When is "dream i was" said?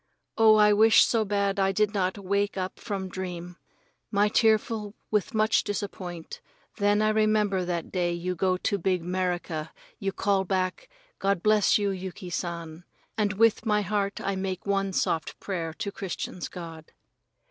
3.07-4.31